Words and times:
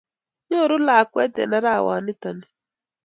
Nyoru 0.49 0.75
lakwet 0.87 1.33
eng 1.41 1.55
arawa 1.57 1.95
nito 2.05 2.29
ni 2.37 2.45